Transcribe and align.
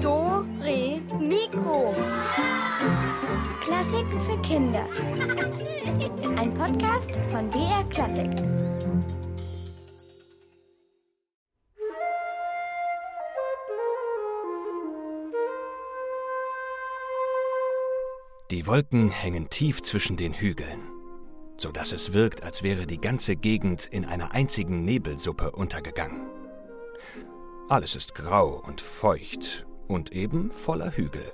Do, 0.00 0.46
Re, 0.60 1.00
Mikro. 1.18 1.92
Klassiken 3.60 4.20
für 4.20 4.40
Kinder. 4.42 4.86
Ein 6.38 6.54
Podcast 6.54 7.18
von 7.32 7.50
BR 7.50 7.82
Klassik. 7.90 8.30
Die 18.52 18.66
Wolken 18.68 19.10
hängen 19.10 19.50
tief 19.50 19.82
zwischen 19.82 20.16
den 20.16 20.34
Hügeln, 20.34 20.89
so 21.60 21.70
dass 21.70 21.92
es 21.92 22.12
wirkt, 22.12 22.42
als 22.42 22.62
wäre 22.62 22.86
die 22.86 23.00
ganze 23.00 23.36
Gegend 23.36 23.86
in 23.86 24.04
einer 24.04 24.32
einzigen 24.32 24.84
Nebelsuppe 24.84 25.50
untergegangen. 25.52 26.28
Alles 27.68 27.94
ist 27.94 28.14
grau 28.14 28.62
und 28.66 28.80
feucht 28.80 29.66
und 29.86 30.12
eben 30.12 30.50
voller 30.50 30.96
Hügel. 30.96 31.32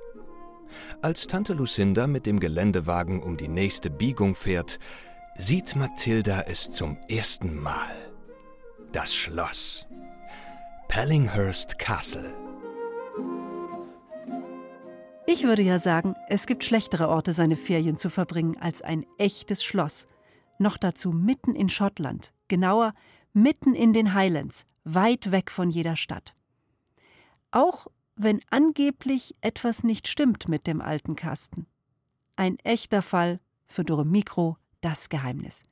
Als 1.00 1.26
Tante 1.26 1.54
Lucinda 1.54 2.06
mit 2.06 2.26
dem 2.26 2.40
Geländewagen 2.40 3.22
um 3.22 3.36
die 3.36 3.48
nächste 3.48 3.88
Biegung 3.88 4.34
fährt, 4.34 4.78
sieht 5.38 5.76
Mathilda 5.76 6.42
es 6.42 6.70
zum 6.70 6.98
ersten 7.08 7.58
Mal. 7.58 7.94
Das 8.92 9.14
Schloss. 9.14 9.86
Pallinghurst 10.88 11.78
Castle. 11.78 12.34
Ich 15.26 15.44
würde 15.44 15.62
ja 15.62 15.78
sagen, 15.78 16.14
es 16.28 16.46
gibt 16.46 16.64
schlechtere 16.64 17.08
Orte, 17.08 17.32
seine 17.32 17.56
Ferien 17.56 17.96
zu 17.96 18.10
verbringen, 18.10 18.56
als 18.60 18.80
ein 18.82 19.04
echtes 19.18 19.64
Schloss. 19.64 20.06
Noch 20.58 20.76
dazu 20.76 21.10
mitten 21.10 21.54
in 21.54 21.68
Schottland, 21.68 22.32
genauer 22.48 22.94
mitten 23.32 23.74
in 23.74 23.92
den 23.92 24.14
Highlands, 24.14 24.64
weit 24.84 25.30
weg 25.30 25.50
von 25.50 25.70
jeder 25.70 25.96
Stadt. 25.96 26.34
Auch 27.50 27.86
wenn 28.16 28.40
angeblich 28.50 29.36
etwas 29.42 29.84
nicht 29.84 30.08
stimmt 30.08 30.48
mit 30.48 30.66
dem 30.66 30.80
alten 30.80 31.16
Kasten. 31.16 31.66
Ein 32.34 32.58
echter 32.60 33.02
Fall 33.02 33.40
für 33.66 33.84
Dore 33.84 34.06
Mikro, 34.06 34.56
das 34.80 35.08
Geheimnis. 35.08 35.62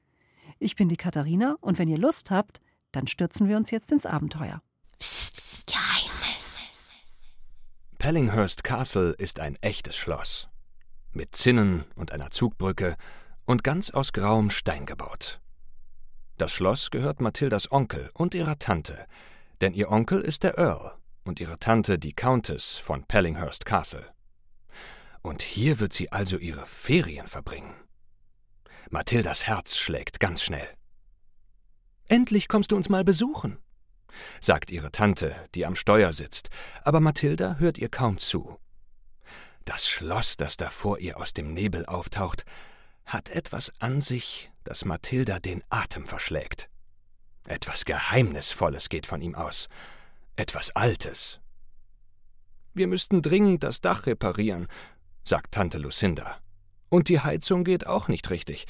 Ich 0.59 0.77
bin 0.77 0.89
die 0.89 0.97
Katharina 0.97 1.57
und 1.61 1.79
wenn 1.79 1.89
ihr 1.89 1.99
Lust 1.99 2.31
habt, 2.31 2.61
dann 2.93 3.07
stürzen 3.07 3.49
wir 3.49 3.57
uns 3.57 3.71
jetzt 3.71 3.91
ins 3.93 4.07
Abenteuer. 4.07 4.63
Psst, 4.99 5.37
psst, 5.37 5.67
Geheimnis. 5.67 6.63
Pallinghurst 7.99 8.65
Castle 8.65 9.13
ist 9.13 9.41
ein 9.41 9.57
echtes 9.63 9.97
Schloss. 9.97 10.49
Mit 11.13 11.35
Zinnen 11.35 11.85
und 11.95 12.13
einer 12.13 12.31
Zugbrücke 12.31 12.97
und 13.47 13.65
ganz 13.65 13.91
aus 13.91 14.13
grauem 14.13 14.51
Stein 14.51 14.87
gebaut. 14.87 15.41
Das 16.37 16.53
Schloss 16.53 16.91
gehört 16.91 17.21
Mathildas 17.21 17.71
Onkel 17.71 18.11
und 18.15 18.35
ihrer 18.35 18.59
Tante, 18.59 19.07
denn 19.61 19.73
ihr 19.73 19.91
Onkel 19.91 20.21
ist 20.21 20.43
der 20.43 20.59
Earl 20.59 20.99
und 21.25 21.41
ihre 21.41 21.59
Tante 21.59 21.99
die 21.99 22.13
Countess 22.13 22.77
von 22.77 23.05
Pallinghurst 23.05 23.65
Castle. 23.65 24.13
Und 25.23 25.43
hier 25.43 25.81
wird 25.81 25.93
sie 25.93 26.13
also 26.13 26.37
ihre 26.37 26.67
Ferien 26.67 27.29
verbringen. 27.29 27.75
Mathildas 28.91 29.47
Herz 29.47 29.77
schlägt 29.77 30.21
ganz 30.21 30.43
schnell. 30.43 30.69
Endlich 32.09 32.49
kommst 32.49 32.73
du 32.73 32.77
uns 32.77 32.89
mal 32.89 33.05
besuchen, 33.05 33.59
sagt 34.41 34.71
ihre 34.71 34.93
Tante, 34.93 35.35
die 35.55 35.65
am 35.65 35.77
Steuer 35.77 36.13
sitzt, 36.13 36.51
aber 36.83 37.01
Mathilda 37.01 37.57
hört 37.59 37.79
ihr 37.79 37.89
kaum 37.89 38.19
zu. 38.19 38.59
Das 39.65 39.89
Schloss, 39.89 40.37
das 40.37 40.59
da 40.59 40.69
vor 40.69 40.99
ihr 40.99 41.17
aus 41.17 41.33
dem 41.33 41.55
Nebel 41.55 41.87
auftaucht, 41.87 42.45
hat 43.07 43.31
etwas 43.31 43.73
an 43.79 44.01
sich, 44.01 44.51
das 44.65 44.85
Mathilda 44.85 45.39
den 45.39 45.63
Atem 45.69 46.07
verschlägt. 46.07 46.69
Etwas 47.47 47.85
Geheimnisvolles 47.85 48.89
geht 48.89 49.07
von 49.07 49.21
ihm 49.21 49.35
aus, 49.35 49.69
etwas 50.37 50.71
Altes. 50.71 51.41
Wir 52.73 52.87
müssten 52.87 53.23
dringend 53.23 53.63
das 53.63 53.81
Dach 53.81 54.07
reparieren, 54.07 54.67
sagt 55.23 55.53
Tante 55.53 55.79
Lucinda. 55.79 56.39
Und 56.89 57.09
die 57.09 57.21
Heizung 57.21 57.65
geht 57.65 57.87
auch 57.87 58.09
nicht 58.09 58.31
richtig. 58.31 58.67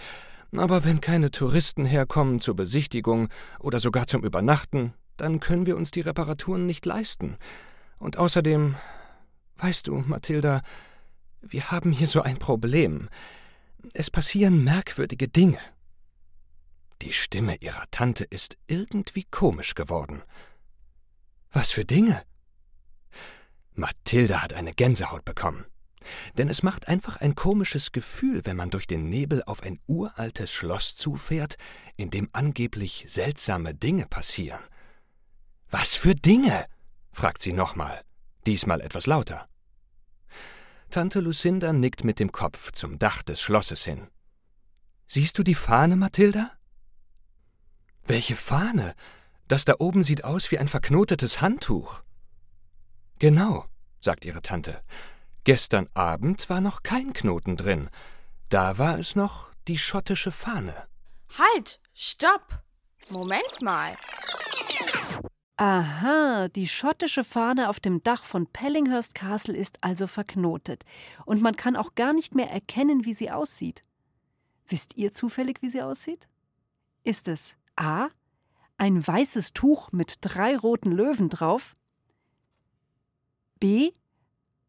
Aber 0.56 0.84
wenn 0.84 1.00
keine 1.00 1.30
Touristen 1.30 1.84
herkommen 1.84 2.40
zur 2.40 2.54
Besichtigung 2.54 3.28
oder 3.58 3.80
sogar 3.80 4.06
zum 4.06 4.24
Übernachten, 4.24 4.94
dann 5.16 5.40
können 5.40 5.66
wir 5.66 5.76
uns 5.76 5.90
die 5.90 6.00
Reparaturen 6.00 6.66
nicht 6.66 6.86
leisten. 6.86 7.36
Und 7.98 8.18
außerdem, 8.18 8.74
weißt 9.56 9.88
du, 9.88 9.96
Mathilda, 9.96 10.62
wir 11.40 11.70
haben 11.70 11.92
hier 11.92 12.06
so 12.06 12.22
ein 12.22 12.38
Problem. 12.38 13.08
Es 13.92 14.10
passieren 14.10 14.64
merkwürdige 14.64 15.28
Dinge. 15.28 15.58
Die 17.02 17.12
Stimme 17.12 17.56
ihrer 17.56 17.90
Tante 17.90 18.24
ist 18.24 18.56
irgendwie 18.66 19.24
komisch 19.24 19.74
geworden. 19.74 20.22
Was 21.52 21.70
für 21.70 21.84
Dinge? 21.84 22.22
Mathilda 23.74 24.42
hat 24.42 24.54
eine 24.54 24.72
Gänsehaut 24.72 25.24
bekommen. 25.24 25.66
Denn 26.36 26.48
es 26.48 26.62
macht 26.62 26.88
einfach 26.88 27.16
ein 27.16 27.34
komisches 27.34 27.92
Gefühl, 27.92 28.44
wenn 28.44 28.56
man 28.56 28.70
durch 28.70 28.86
den 28.86 29.08
Nebel 29.08 29.42
auf 29.44 29.62
ein 29.62 29.80
uraltes 29.86 30.52
Schloss 30.52 30.96
zufährt, 30.96 31.56
in 31.96 32.10
dem 32.10 32.28
angeblich 32.32 33.04
seltsame 33.08 33.74
Dinge 33.74 34.06
passieren. 34.06 34.62
Was 35.70 35.94
für 35.94 36.14
Dinge? 36.14 36.66
fragt 37.12 37.42
sie 37.42 37.52
nochmal, 37.52 38.02
diesmal 38.46 38.80
etwas 38.80 39.06
lauter. 39.06 39.48
Tante 40.90 41.20
Lucinda 41.20 41.72
nickt 41.72 42.04
mit 42.04 42.20
dem 42.20 42.32
Kopf 42.32 42.72
zum 42.72 42.98
Dach 42.98 43.22
des 43.22 43.40
Schlosses 43.40 43.84
hin. 43.84 44.08
Siehst 45.06 45.38
du 45.38 45.42
die 45.42 45.54
Fahne, 45.54 45.96
Mathilda? 45.96 46.52
Welche 48.04 48.36
Fahne? 48.36 48.94
Das 49.48 49.64
da 49.64 49.74
oben 49.78 50.02
sieht 50.02 50.24
aus 50.24 50.50
wie 50.50 50.58
ein 50.58 50.68
verknotetes 50.68 51.40
Handtuch. 51.40 52.02
Genau, 53.18 53.66
sagt 54.00 54.24
ihre 54.24 54.42
Tante. 54.42 54.82
Gestern 55.44 55.88
Abend 55.94 56.48
war 56.48 56.60
noch 56.60 56.82
kein 56.82 57.12
Knoten 57.12 57.56
drin. 57.56 57.90
Da 58.48 58.78
war 58.78 58.98
es 58.98 59.14
noch 59.14 59.50
die 59.68 59.78
schottische 59.78 60.32
Fahne. 60.32 60.74
Halt! 61.38 61.80
Stopp! 61.94 62.62
Moment 63.10 63.60
mal. 63.60 63.92
Aha, 65.56 66.48
die 66.48 66.66
schottische 66.66 67.22
Fahne 67.22 67.68
auf 67.68 67.78
dem 67.78 68.02
Dach 68.02 68.24
von 68.24 68.48
Pallinghurst 68.48 69.14
Castle 69.14 69.56
ist 69.56 69.78
also 69.82 70.08
verknotet. 70.08 70.84
Und 71.26 71.42
man 71.42 71.54
kann 71.54 71.76
auch 71.76 71.94
gar 71.94 72.12
nicht 72.12 72.34
mehr 72.34 72.50
erkennen, 72.50 73.04
wie 73.04 73.14
sie 73.14 73.30
aussieht. 73.30 73.84
Wisst 74.66 74.96
ihr 74.96 75.12
zufällig, 75.12 75.62
wie 75.62 75.68
sie 75.68 75.82
aussieht? 75.82 76.28
Ist 77.04 77.28
es 77.28 77.56
A. 77.76 78.08
Ein 78.78 79.06
weißes 79.06 79.52
Tuch 79.52 79.92
mit 79.92 80.16
drei 80.22 80.56
roten 80.56 80.90
Löwen 80.90 81.28
drauf? 81.28 81.76
B. 83.60 83.92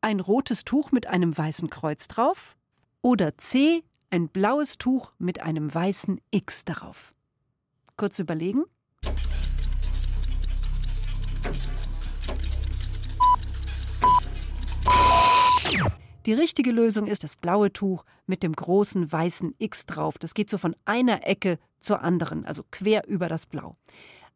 Ein 0.02 0.20
rotes 0.20 0.66
Tuch 0.66 0.92
mit 0.92 1.08
einem 1.08 1.36
weißen 1.36 1.72
Kreuz 1.72 2.08
drauf? 2.08 2.56
Oder 3.02 3.38
C. 3.40 3.84
Ein 4.12 4.30
blaues 4.30 4.78
Tuch 4.78 5.14
mit 5.18 5.42
einem 5.42 5.74
weißen 5.74 6.22
X 6.30 6.64
darauf? 6.64 7.16
Kurz 7.98 8.20
überlegen. 8.20 8.66
Die 16.26 16.34
richtige 16.34 16.72
Lösung 16.72 17.06
ist 17.06 17.24
das 17.24 17.36
blaue 17.36 17.72
Tuch 17.72 18.04
mit 18.26 18.42
dem 18.42 18.54
großen 18.54 19.12
weißen 19.12 19.54
X 19.60 19.86
drauf. 19.86 20.18
Das 20.18 20.34
geht 20.34 20.50
so 20.50 20.58
von 20.58 20.76
einer 20.84 21.28
Ecke 21.28 21.60
zur 21.80 22.02
anderen, 22.02 22.46
also 22.46 22.64
quer 22.72 23.08
über 23.08 23.28
das 23.28 23.46
Blau. 23.46 23.78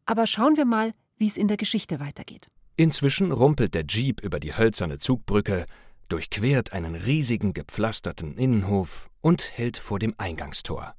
Aber 0.06 0.26
schauen 0.26 0.56
wir 0.56 0.64
mal, 0.64 0.94
wie 1.16 1.26
es 1.26 1.36
in 1.36 1.48
der 1.48 1.56
Geschichte 1.56 1.98
weitergeht. 1.98 2.48
Inzwischen 2.76 3.32
rumpelt 3.32 3.74
der 3.74 3.84
Jeep 3.86 4.20
über 4.20 4.38
die 4.38 4.56
hölzerne 4.56 4.98
Zugbrücke, 4.98 5.66
durchquert 6.08 6.72
einen 6.72 6.94
riesigen 6.94 7.52
gepflasterten 7.54 8.36
Innenhof 8.36 9.10
und 9.20 9.50
hält 9.56 9.76
vor 9.76 9.98
dem 9.98 10.14
Eingangstor. 10.16 10.94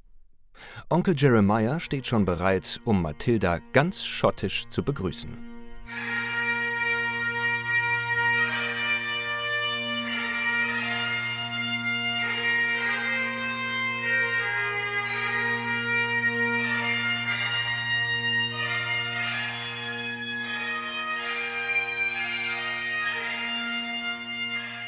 Onkel 0.89 1.15
Jeremiah 1.17 1.79
steht 1.79 2.05
schon 2.05 2.25
bereit, 2.25 2.81
um 2.83 3.01
Mathilda 3.01 3.59
ganz 3.71 4.03
schottisch 4.03 4.67
zu 4.69 4.83
begrüßen. 4.83 5.37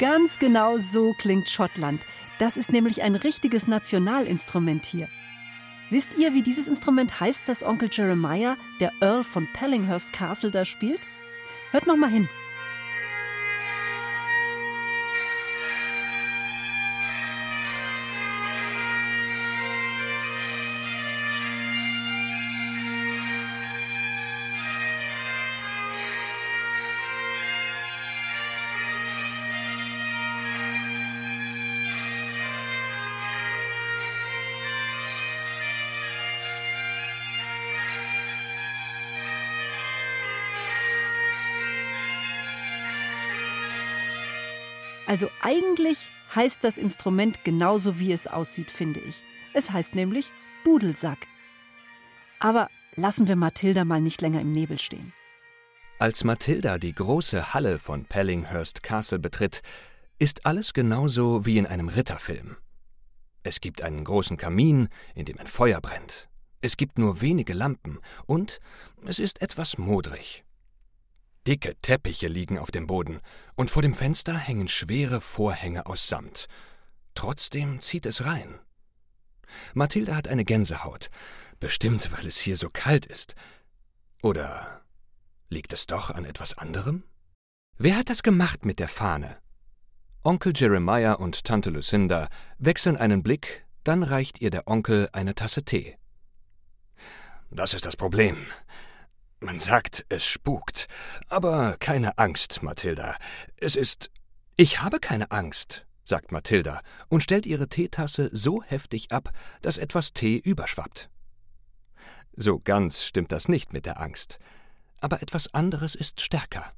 Ganz 0.04 0.38
genau 0.38 0.80
so 0.80 1.14
klingt 1.14 1.50
Schottland. 1.50 2.02
Das 2.38 2.58
ist 2.58 2.74
nämlich 2.74 3.04
ein 3.04 3.16
richtiges 3.16 3.68
Nationalinstrument 3.68 4.86
hier. 4.86 5.08
Wisst 5.92 6.18
ihr, 6.18 6.34
wie 6.34 6.42
dieses 6.42 6.68
Instrument 6.68 7.22
heißt, 7.22 7.44
das 7.46 7.64
Onkel 7.64 7.88
Jeremiah, 7.90 8.58
der 8.82 8.92
Earl 9.00 9.24
von 9.24 9.48
Pallinghurst 9.54 10.12
Castle, 10.12 10.52
da 10.52 10.66
spielt? 10.66 11.00
Hört 11.72 11.88
noch 11.88 11.96
mal 11.96 12.10
hin. 12.10 12.28
Also 45.08 45.30
eigentlich 45.42 45.98
heißt 46.36 46.64
das 46.64 46.78
Instrument 46.78 47.44
genauso, 47.44 48.00
wie 48.00 48.12
es 48.12 48.28
aussieht, 48.28 48.72
finde 48.72 49.00
ich. 49.00 49.22
Es 49.54 49.72
heißt 49.72 49.96
nämlich 49.96 50.32
Dudelsack. 50.64 51.28
Aber 52.40 52.70
lassen 52.96 53.28
wir 53.28 53.36
Mathilda 53.36 53.86
mal 53.86 54.02
nicht 54.02 54.22
länger 54.22 54.42
im 54.42 54.52
Nebel 54.52 54.80
stehen. 54.80 55.14
Als 56.00 56.24
Mathilda 56.24 56.78
die 56.78 56.94
große 56.94 57.54
Halle 57.54 57.80
von 57.80 58.06
Pellinghurst 58.06 58.84
Castle 58.84 59.20
betritt, 59.20 59.62
ist 60.20 60.46
alles 60.46 60.74
genauso 60.74 61.46
wie 61.46 61.58
in 61.58 61.66
einem 61.66 61.90
Ritterfilm. 61.90 62.58
Es 63.44 63.60
gibt 63.60 63.82
einen 63.82 64.04
großen 64.04 64.38
Kamin, 64.38 64.88
in 65.16 65.26
dem 65.26 65.40
ein 65.40 65.48
Feuer 65.48 65.82
brennt. 65.82 66.30
Es 66.62 66.78
gibt 66.78 66.98
nur 66.98 67.20
wenige 67.20 67.54
Lampen 67.54 68.00
und 68.26 68.62
es 69.06 69.20
ist 69.20 69.42
etwas 69.42 69.78
modrig. 69.78 70.46
Dicke 71.48 71.76
Teppiche 71.82 72.28
liegen 72.28 72.58
auf 72.58 72.72
dem 72.72 72.88
Boden 72.88 73.20
und 73.56 73.70
vor 73.70 73.82
dem 73.82 73.94
Fenster 73.94 74.38
hängen 74.38 74.68
schwere 74.68 75.20
Vorhänge 75.20 75.86
aus 75.86 76.08
Samt. 76.08 76.48
Trotzdem 77.16 77.82
zieht 77.82 78.06
es 78.06 78.24
rein. 78.26 78.60
Mathilda 79.74 80.16
hat 80.16 80.28
eine 80.28 80.46
Gänsehaut, 80.46 81.10
bestimmt 81.60 82.12
weil 82.12 82.28
es 82.28 82.38
hier 82.38 82.58
so 82.58 82.70
kalt 82.70 83.06
ist. 83.06 83.36
Oder 84.22 84.82
liegt 85.50 85.74
es 85.74 85.86
doch 85.86 86.10
an 86.10 86.26
etwas 86.26 86.58
anderem? 86.58 87.04
Wer 87.78 87.98
hat 87.98 88.10
das 88.10 88.24
gemacht 88.24 88.66
mit 88.66 88.80
der 88.80 88.88
Fahne? 88.88 89.38
Onkel 90.24 90.54
Jeremiah 90.56 91.14
und 91.14 91.44
Tante 91.44 91.70
Lucinda 91.70 92.30
wechseln 92.58 92.96
einen 92.96 93.22
Blick, 93.22 93.66
dann 93.84 94.04
reicht 94.04 94.40
ihr 94.40 94.50
der 94.50 94.68
Onkel 94.70 95.10
eine 95.12 95.36
Tasse 95.36 95.64
Tee. 95.64 95.98
Das 97.52 97.74
ist 97.74 97.86
das 97.86 97.98
Problem. 97.98 98.38
Man 99.44 99.60
sagt, 99.60 100.06
es 100.08 100.26
spukt. 100.26 100.88
Aber 101.28 101.76
keine 101.80 102.18
Angst, 102.18 102.64
Mathilda. 102.64 103.18
Es 103.58 103.76
ist. 103.76 104.10
Ich 104.56 104.82
habe 104.82 105.00
keine 105.02 105.32
Angst, 105.32 105.86
sagt 106.06 106.32
Mathilda 106.32 106.82
und 107.10 107.24
stellt 107.24 107.46
ihre 107.46 107.68
Teetasse 107.68 108.30
so 108.32 108.64
heftig 108.64 109.12
ab, 109.12 109.34
dass 109.62 109.78
etwas 109.78 110.14
Tee 110.14 110.38
überschwappt. 110.38 111.10
So 112.38 112.60
ganz 112.60 113.04
stimmt 113.04 113.34
das 113.34 113.50
nicht 113.50 113.74
mit 113.74 113.86
der 113.86 114.00
Angst. 114.00 114.40
Aber 115.02 115.22
etwas 115.22 115.54
anderes 115.54 115.96
ist 115.96 116.22
stärker. 116.22 116.72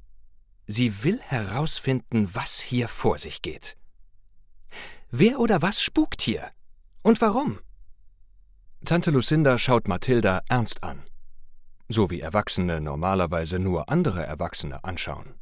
Sie 0.65 1.03
will 1.03 1.19
herausfinden, 1.21 2.33
was 2.33 2.59
hier 2.59 2.87
vor 2.87 3.19
sich 3.19 3.43
geht. 3.43 3.77
Wer 5.11 5.39
oder 5.39 5.61
was 5.61 5.83
spukt 5.83 6.21
hier? 6.21 6.49
Und 7.03 7.21
warum? 7.21 7.59
Tante 8.85 9.11
Lucinda 9.11 9.59
schaut 9.59 9.87
Mathilda 9.87 10.41
ernst 10.49 10.83
an, 10.83 11.03
so 11.87 12.09
wie 12.09 12.21
Erwachsene 12.21 12.81
normalerweise 12.81 13.59
nur 13.59 13.89
andere 13.89 14.25
Erwachsene 14.25 14.83
anschauen. 14.83 15.35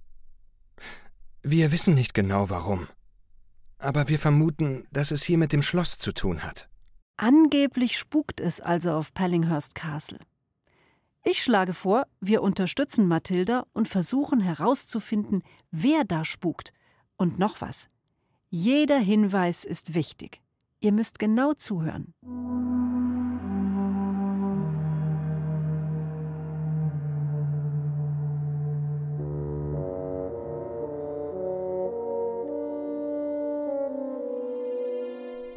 Wir 1.42 1.72
wissen 1.72 1.94
nicht 1.94 2.14
genau 2.14 2.50
warum, 2.50 2.88
aber 3.78 4.08
wir 4.08 4.20
vermuten, 4.20 4.88
dass 4.92 5.12
es 5.12 5.24
hier 5.24 5.38
mit 5.38 5.54
dem 5.54 5.62
Schloss 5.62 6.00
zu 6.00 6.14
tun 6.14 6.44
hat. 6.44 6.70
Angeblich 7.18 7.98
spukt 7.98 8.40
es 8.40 8.60
also 8.60 8.92
auf 8.92 9.14
Pellinghurst 9.14 9.76
Castle. 9.76 10.20
Ich 11.26 11.42
schlage 11.42 11.74
vor, 11.74 12.08
wir 12.20 12.42
unterstützen 12.42 13.08
Mathilda 13.08 13.66
und 13.72 13.88
versuchen 13.88 14.42
herauszufinden, 14.42 15.44
wer 15.72 16.04
da 16.04 16.26
spukt. 16.26 16.74
Und 17.16 17.40
noch 17.40 17.62
was. 17.62 17.88
Jeder 18.50 19.00
Hinweis 19.00 19.64
ist 19.64 19.94
wichtig. 19.94 20.42
Ihr 20.80 20.92
müsst 20.92 21.20
genau 21.20 21.54
zuhören. 21.54 22.14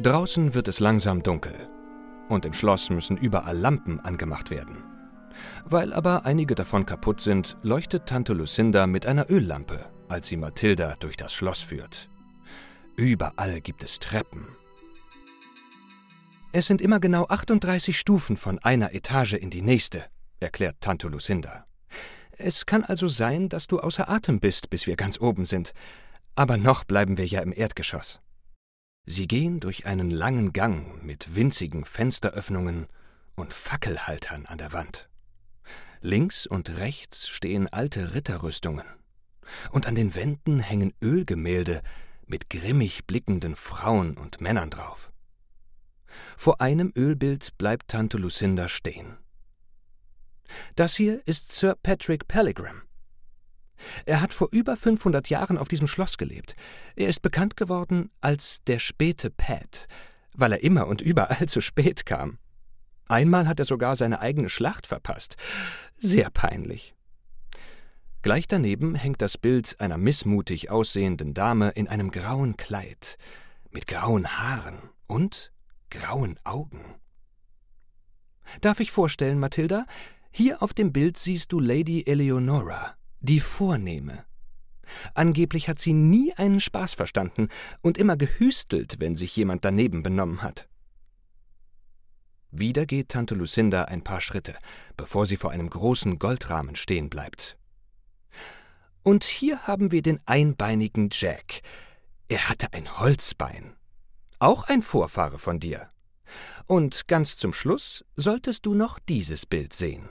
Draußen 0.07 0.55
wird 0.55 0.69
es 0.69 0.79
langsam 0.79 1.25
dunkel. 1.25 1.67
Und 2.29 2.45
im 2.45 2.53
Schloss 2.53 2.91
müssen 2.91 3.17
überall 3.17 3.59
Lampen 3.59 3.99
angemacht 3.99 4.51
werden. 4.51 4.85
Weil 5.65 5.93
aber 5.93 6.25
einige 6.25 6.55
davon 6.55 6.87
kaputt 6.87 7.21
sind, 7.21 7.57
leuchtet 7.65 8.07
Tante 8.07 8.33
Lucinda 8.33 8.87
mit 8.87 9.05
einer 9.05 9.29
Öllampe, 9.29 9.85
als 10.07 10.29
sie 10.29 10.37
Mathilda 10.37 10.95
durch 11.01 11.17
das 11.17 11.35
Schloss 11.35 11.61
führt. 11.61 12.09
Überall 12.95 13.61
gibt 13.61 13.83
es 13.83 13.99
Treppen. 13.99 14.47
Es 16.53 16.69
sind 16.69 16.81
immer 16.81 17.01
genau 17.01 17.27
38 17.27 17.99
Stufen 17.99 18.37
von 18.37 18.61
einer 18.61 18.95
Etage 18.95 19.33
in 19.33 19.51
die 19.51 19.63
nächste, 19.63 20.05
erklärt 20.39 20.77
Tante 20.81 21.09
Lucinda. 21.09 21.65
Es 22.31 22.65
kann 22.65 22.85
also 22.85 23.09
sein, 23.09 23.49
dass 23.49 23.67
du 23.67 23.81
außer 23.81 24.09
Atem 24.09 24.39
bist, 24.39 24.71
bis 24.71 24.87
wir 24.87 24.95
ganz 24.95 25.21
oben 25.21 25.47
sind. 25.47 25.73
Aber 26.37 26.59
noch 26.59 26.85
bleiben 26.85 27.19
wir 27.19 27.27
ja 27.27 27.41
im 27.41 27.53
Erdgeschoss. 27.53 28.21
Sie 29.07 29.29
gehen 29.29 29.61
durch 29.61 29.87
einen 29.87 30.11
langen 30.11 30.53
Gang 30.53 31.03
mit 31.05 31.37
winzigen 31.37 31.85
Fensteröffnungen 31.85 32.89
und 33.37 33.55
Fackelhaltern 33.55 34.47
an 34.47 34.59
der 34.59 34.73
Wand. 34.73 35.09
Links 36.01 36.47
und 36.47 36.71
rechts 36.71 37.29
stehen 37.29 37.69
alte 37.69 38.15
Ritterrüstungen, 38.15 38.85
und 39.71 39.87
an 39.87 39.95
den 39.95 40.17
Wänden 40.17 40.59
hängen 40.59 40.93
Ölgemälde 41.01 41.83
mit 42.27 42.51
grimmig 42.51 43.07
blickenden 43.07 43.55
Frauen 43.55 44.17
und 44.17 44.41
Männern 44.41 44.71
drauf. 44.71 45.13
Vor 46.37 46.61
einem 46.61 46.93
Ölbild 46.97 47.57
bleibt 47.59 47.89
Tante 47.89 48.19
Lucinda 48.19 48.69
stehen. 48.69 49.17
Das 50.75 50.97
hier 50.97 51.23
ist 51.27 51.53
Sir 51.53 51.77
Patrick 51.81 52.27
Pellegrim, 52.29 52.83
er 54.05 54.21
hat 54.21 54.33
vor 54.33 54.49
über 54.53 54.77
500 54.77 55.29
Jahren 55.29 55.59
auf 55.59 55.69
diesem 55.69 55.87
Schloss 55.87 56.19
gelebt. 56.19 56.57
Er 56.95 57.09
ist 57.09 57.21
bekannt 57.21 57.57
geworden 57.57 58.11
als 58.21 58.63
der 58.65 58.79
späte 58.79 59.31
Pat, 59.31 59.89
weil 60.35 60.53
er 60.53 60.63
immer 60.63 60.87
und 60.87 61.01
überall 61.01 61.47
zu 61.47 61.61
spät 61.61 62.07
kam. 62.07 62.39
Einmal 63.09 63.47
hat 63.47 63.59
er 63.59 63.65
sogar 63.65 63.95
seine 63.97 64.21
eigene 64.21 64.49
Schlacht 64.49 64.87
verpasst. 64.87 65.37
Sehr 65.99 66.31
peinlich. 66.31 66.95
Gleich 68.23 68.49
daneben 68.49 68.97
hängt 68.97 69.23
das 69.23 69.39
Bild 69.39 69.77
einer 69.79 69.99
missmutig 69.99 70.71
aussehenden 70.71 71.33
Dame 71.33 71.71
in 71.71 71.87
einem 71.87 72.11
grauen 72.11 72.57
Kleid, 72.57 73.19
mit 73.71 73.87
grauen 73.87 74.27
Haaren 74.27 74.91
und 75.07 75.53
grauen 75.91 76.37
Augen. 76.43 76.97
Darf 78.61 78.81
ich 78.81 78.91
vorstellen, 78.91 79.39
Mathilda? 79.39 79.87
Hier 80.33 80.63
auf 80.63 80.75
dem 80.75 80.93
Bild 80.93 81.17
siehst 81.17 81.53
du 81.53 81.61
Lady 81.61 82.03
Eleonora, 82.05 82.97
die 83.27 83.41
Vornehme. 83.41 84.25
Angeblich 85.15 85.69
hat 85.69 85.79
sie 85.79 85.93
nie 85.93 86.33
einen 86.35 86.61
Spaß 86.61 86.95
verstanden 86.95 87.49
und 87.83 87.99
immer 87.99 88.17
gehüstelt, 88.17 89.01
wenn 89.01 89.17
sich 89.17 89.37
jemand 89.37 89.65
daneben 89.65 90.03
benommen 90.03 90.43
hat. 90.43 90.69
Wieder 92.53 92.87
geht 92.87 93.11
Tante 93.11 93.35
Lucinda 93.35 93.83
ein 93.87 94.03
paar 94.03 94.21
Schritte, 94.21 94.55
bevor 94.97 95.27
sie 95.27 95.37
vor 95.37 95.51
einem 95.51 95.69
großen 95.69 96.19
Goldrahmen 96.19 96.77
stehen 96.77 97.11
bleibt. 97.11 97.59
Und 99.03 99.25
hier 99.25 99.67
haben 99.67 99.93
wir 99.93 100.03
den 100.03 100.21
einbeinigen 100.27 101.11
Jack. 101.13 101.63
Er 102.29 102.49
hatte 102.49 102.73
ein 102.73 102.99
Holzbein. 102.99 103.75
Auch 104.39 104.65
ein 104.65 104.83
Vorfahre 104.83 105.39
von 105.39 105.61
dir. 105.61 105.89
Und 106.67 107.09
ganz 107.09 107.37
zum 107.37 107.53
Schluss 107.53 108.05
solltest 108.15 108.67
du 108.67 108.75
noch 108.75 108.99
dieses 108.99 109.47
Bild 109.47 109.73
sehen. 109.73 110.09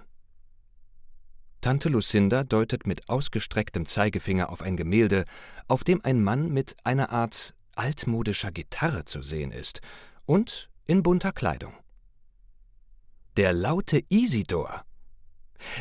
Tante 1.65 1.89
Lucinda 1.89 2.43
deutet 2.43 2.85
mit 2.85 3.09
ausgestrecktem 3.09 3.87
Zeigefinger 3.87 4.51
auf 4.51 4.61
ein 4.61 4.77
Gemälde, 4.77 5.25
auf 5.67 5.83
dem 5.83 5.99
ein 6.05 6.23
Mann 6.23 6.51
mit 6.51 6.75
einer 6.83 7.09
Art 7.09 7.55
altmodischer 7.73 8.51
Gitarre 8.51 9.05
zu 9.05 9.23
sehen 9.23 9.51
ist 9.51 9.81
und 10.27 10.69
in 10.85 11.01
bunter 11.01 11.31
Kleidung. 11.31 11.73
Der 13.35 13.51
laute 13.51 14.03
Isidor. 14.09 14.85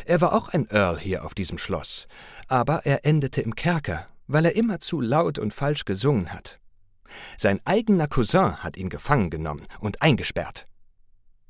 Er 0.05 0.21
war 0.21 0.33
auch 0.33 0.49
ein 0.49 0.67
Earl 0.71 0.97
hier 0.97 1.23
auf 1.23 1.35
diesem 1.35 1.59
Schloss, 1.59 2.07
aber 2.47 2.87
er 2.87 3.05
endete 3.05 3.41
im 3.41 3.53
Kerker, 3.55 4.07
weil 4.25 4.45
er 4.45 4.55
immer 4.55 4.79
zu 4.79 4.99
laut 4.99 5.37
und 5.37 5.53
falsch 5.53 5.85
gesungen 5.85 6.33
hat. 6.33 6.59
Sein 7.37 7.61
eigener 7.63 8.07
Cousin 8.07 8.63
hat 8.63 8.75
ihn 8.75 8.89
gefangen 8.89 9.29
genommen 9.29 9.61
und 9.81 10.01
eingesperrt. 10.01 10.65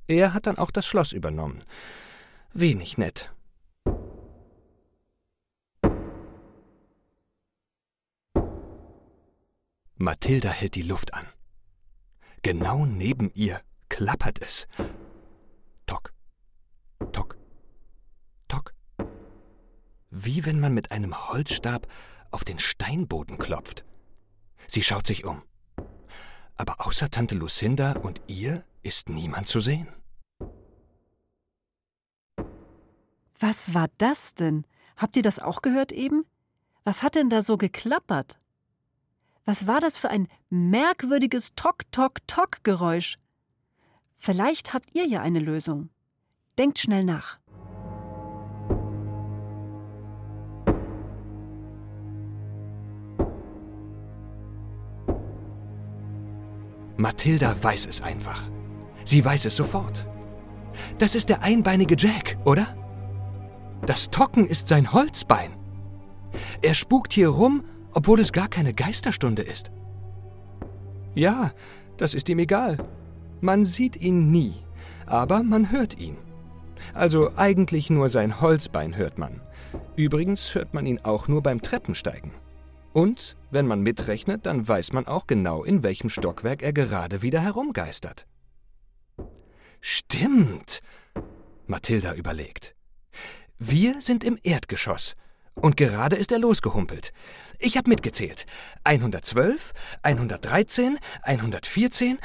Er 0.07 0.33
hat 0.33 0.45
dann 0.45 0.57
auch 0.57 0.71
das 0.71 0.85
Schloss 0.85 1.13
übernommen. 1.13 1.63
Wenig 2.53 2.97
nett. 2.97 3.31
Mathilda 9.97 10.49
hält 10.49 10.75
die 10.75 10.81
Luft 10.81 11.13
an. 11.13 11.25
Genau 12.41 12.85
neben 12.85 13.31
ihr 13.33 13.61
klappert 13.87 14.41
es. 14.41 14.67
Tock, 15.85 16.13
tock, 17.13 17.37
tock. 18.47 18.73
Wie 20.09 20.45
wenn 20.45 20.59
man 20.59 20.73
mit 20.73 20.91
einem 20.91 21.29
Holzstab 21.29 21.87
auf 22.31 22.43
den 22.43 22.59
Steinboden 22.59 23.37
klopft. 23.37 23.85
Sie 24.67 24.83
schaut 24.83 25.07
sich 25.07 25.23
um. 25.23 25.43
Aber 26.57 26.85
außer 26.85 27.09
Tante 27.09 27.35
Lucinda 27.35 27.93
und 27.93 28.21
ihr 28.27 28.65
ist 28.83 29.07
niemand 29.07 29.47
zu 29.47 29.61
sehen. 29.61 29.87
Was 33.39 33.73
war 33.73 33.87
das 33.97 34.35
denn? 34.35 34.65
Habt 34.97 35.15
ihr 35.15 35.23
das 35.23 35.39
auch 35.39 35.61
gehört 35.61 35.91
eben? 35.93 36.25
Was 36.83 37.01
hat 37.03 37.15
denn 37.15 37.29
da 37.29 37.41
so 37.41 37.57
geklappert? 37.57 38.39
Was 39.47 39.67
war 39.67 39.79
das 39.79 39.99
für 39.99 40.09
ein 40.09 40.27
merkwürdiges 40.49 41.53
Tok-Tok-Tok-Geräusch? 41.55 43.19
Vielleicht 44.15 44.73
habt 44.73 44.95
ihr 44.95 45.05
ja 45.05 45.21
eine 45.21 45.37
Lösung. 45.39 45.89
Denkt 46.57 46.79
schnell 46.79 47.03
nach. 47.03 47.37
Mathilda 56.97 57.55
weiß 57.61 57.85
es 57.85 58.01
einfach. 58.01 58.49
Sie 59.03 59.23
weiß 59.23 59.45
es 59.45 59.55
sofort. 59.55 60.07
Das 60.97 61.13
ist 61.13 61.29
der 61.29 61.43
einbeinige 61.43 61.95
Jack, 61.95 62.37
oder? 62.45 62.75
Das 63.85 64.09
Tocken 64.09 64.47
ist 64.47 64.67
sein 64.67 64.91
Holzbein. 64.91 65.51
Er 66.63 66.73
spukt 66.73 67.13
hier 67.13 67.29
rum, 67.29 67.63
obwohl 67.95 68.19
es 68.19 68.31
gar 68.31 68.49
keine 68.49 68.73
Geisterstunde 68.73 69.41
ist. 69.41 69.71
Ja, 71.15 71.53
das 71.97 72.13
ist 72.13 72.29
ihm 72.29 72.39
egal. 72.39 72.77
Man 73.41 73.65
sieht 73.65 73.95
ihn 73.95 74.31
nie, 74.31 74.53
aber 75.05 75.41
man 75.41 75.71
hört 75.71 75.97
ihn. 75.97 76.17
Also 76.93 77.31
eigentlich 77.37 77.89
nur 77.89 78.09
sein 78.09 78.41
Holzbein 78.41 78.95
hört 78.97 79.17
man. 79.17 79.41
Übrigens 79.95 80.53
hört 80.53 80.73
man 80.73 80.85
ihn 80.85 80.99
auch 81.03 81.27
nur 81.27 81.41
beim 81.41 81.61
Treppensteigen. 81.61 82.31
Und 82.91 83.37
wenn 83.49 83.65
man 83.65 83.81
mitrechnet, 83.81 84.45
dann 84.45 84.67
weiß 84.67 84.93
man 84.93 85.07
auch 85.07 85.25
genau, 85.25 85.63
in 85.63 85.81
welchem 85.83 86.09
Stockwerk 86.09 86.61
er 86.61 86.73
gerade 86.73 87.21
wieder 87.21 87.39
herumgeistert. 87.39 88.25
Stimmt, 89.79 90.81
Mathilda 91.65 92.13
überlegt. 92.13 92.75
Wir 93.57 94.01
sind 94.01 94.23
im 94.25 94.37
Erdgeschoss. 94.43 95.15
Und 95.55 95.77
gerade 95.77 96.17
ist 96.17 96.31
er 96.33 96.39
losgehumpelt. 96.39 97.13
Ich 97.59 97.77
habe 97.77 97.89
mitgezählt. 97.89 98.45
112, 98.83 99.73
113, 100.03 100.99
114. 101.23 102.19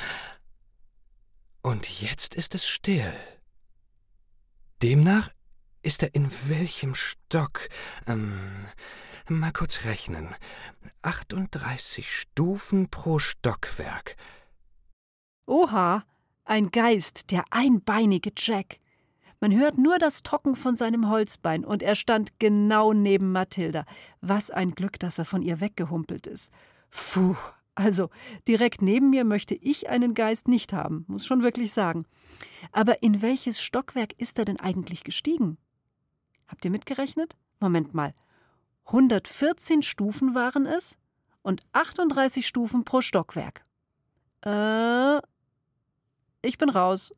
Und 1.62 2.00
jetzt 2.00 2.34
ist 2.34 2.54
es 2.54 2.66
still. 2.66 3.12
Demnach 4.82 5.30
ist 5.82 6.02
er 6.02 6.14
in 6.14 6.30
welchem 6.48 6.94
Stock? 6.94 7.68
Ähm, 8.06 8.66
mal 9.28 9.52
kurz 9.52 9.84
rechnen. 9.84 10.34
38 11.02 12.10
Stufen 12.10 12.88
pro 12.90 13.18
Stockwerk. 13.18 14.16
Oha, 15.46 16.04
ein 16.44 16.70
Geist, 16.70 17.30
der 17.30 17.44
einbeinige 17.50 18.32
Jack. 18.36 18.79
Man 19.40 19.58
hört 19.58 19.78
nur 19.78 19.98
das 19.98 20.22
Tocken 20.22 20.54
von 20.54 20.76
seinem 20.76 21.08
Holzbein, 21.08 21.64
und 21.64 21.82
er 21.82 21.94
stand 21.94 22.38
genau 22.38 22.92
neben 22.92 23.32
Mathilda. 23.32 23.86
Was 24.20 24.50
ein 24.50 24.72
Glück, 24.72 24.98
dass 24.98 25.18
er 25.18 25.24
von 25.24 25.42
ihr 25.42 25.60
weggehumpelt 25.60 26.26
ist. 26.26 26.52
Puh, 26.90 27.36
also 27.74 28.10
direkt 28.46 28.82
neben 28.82 29.08
mir 29.08 29.24
möchte 29.24 29.54
ich 29.54 29.88
einen 29.88 30.12
Geist 30.12 30.48
nicht 30.48 30.74
haben, 30.74 31.04
muss 31.08 31.24
schon 31.24 31.42
wirklich 31.42 31.72
sagen. 31.72 32.04
Aber 32.72 33.02
in 33.02 33.22
welches 33.22 33.62
Stockwerk 33.62 34.12
ist 34.18 34.38
er 34.38 34.44
denn 34.44 34.60
eigentlich 34.60 35.04
gestiegen? 35.04 35.56
Habt 36.46 36.64
ihr 36.64 36.70
mitgerechnet? 36.70 37.36
Moment 37.58 37.94
mal. 37.94 38.12
114 38.86 39.82
Stufen 39.82 40.34
waren 40.34 40.66
es 40.66 40.98
und 41.42 41.62
38 41.72 42.46
Stufen 42.46 42.84
pro 42.84 43.00
Stockwerk. 43.00 43.64
Äh, 44.44 45.18
ich 46.42 46.58
bin 46.58 46.68
raus. 46.68 47.14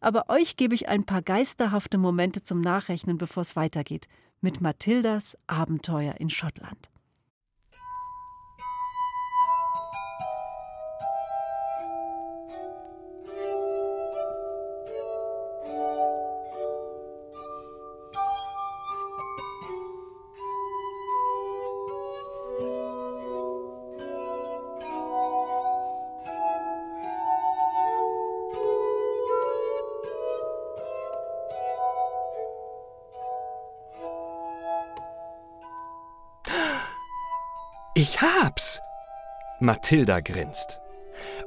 Aber 0.00 0.28
euch 0.28 0.56
gebe 0.56 0.74
ich 0.74 0.88
ein 0.88 1.04
paar 1.04 1.22
geisterhafte 1.22 1.98
Momente 1.98 2.42
zum 2.42 2.60
Nachrechnen, 2.60 3.18
bevor 3.18 3.42
es 3.42 3.56
weitergeht, 3.56 4.08
mit 4.40 4.60
Mathildas 4.60 5.36
Abenteuer 5.46 6.14
in 6.18 6.30
Schottland. 6.30 6.90
Ich 38.04 38.20
hab's! 38.20 38.82
Mathilda 39.60 40.20
grinst. 40.20 40.78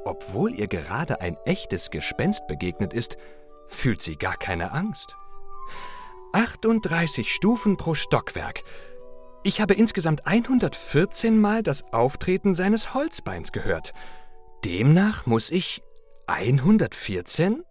Obwohl 0.05 0.55
ihr 0.55 0.67
gerade 0.67 1.21
ein 1.21 1.37
echtes 1.45 1.91
Gespenst 1.91 2.47
begegnet 2.47 2.93
ist, 2.93 3.15
fühlt 3.67 4.01
sie 4.01 4.15
gar 4.15 4.35
keine 4.37 4.71
Angst. 4.71 5.15
38 6.33 7.31
Stufen 7.31 7.77
pro 7.77 7.93
Stockwerk. 7.93 8.63
Ich 9.43 9.61
habe 9.61 9.75
insgesamt 9.75 10.25
114 10.25 11.39
Mal 11.39 11.61
das 11.61 11.93
Auftreten 11.93 12.55
seines 12.55 12.95
Holzbeins 12.95 13.51
gehört. 13.51 13.93
Demnach 14.65 15.27
muss 15.27 15.51
ich 15.51 15.83
114 16.25 17.63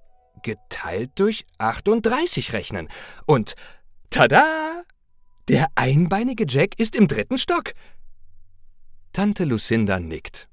geteilt 0.45 1.11
durch 1.17 1.45
38 1.59 2.53
rechnen. 2.53 2.87
Und 3.27 3.57
tada! 4.11 4.85
Der 5.49 5.69
einbeinige 5.75 6.45
Jack 6.49 6.79
ist 6.79 6.95
im 6.95 7.09
dritten 7.09 7.39
Stock. 7.39 7.73
Tante 9.17 9.47
Lucinda 9.47 9.99
nickt. 9.99 10.47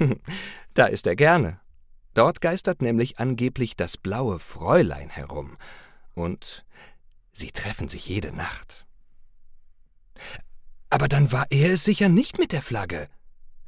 da 0.74 0.86
ist 0.86 1.06
er 1.06 1.14
gerne. 1.14 1.60
Dort 2.12 2.40
geistert 2.40 2.82
nämlich 2.82 3.20
angeblich 3.20 3.76
das 3.76 3.96
blaue 3.96 4.40
Fräulein 4.40 5.10
herum. 5.10 5.54
Und 6.12 6.64
sie 7.30 7.52
treffen 7.52 7.86
sich 7.86 8.08
jede 8.08 8.32
Nacht. 8.32 8.84
Aber 10.90 11.06
dann 11.06 11.30
war 11.30 11.46
er 11.50 11.74
es 11.74 11.84
sicher 11.84 12.08
nicht 12.08 12.40
mit 12.40 12.50
der 12.50 12.62
Flagge. 12.62 13.08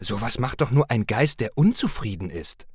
Sowas 0.01 0.41
macht 0.41 0.61
doch 0.61 0.73
nur 0.73 0.91
ein 0.91 1.07
Geist, 1.07 1.39
der 1.39 1.57
unzufrieden 1.57 2.29
ist. 2.29 2.67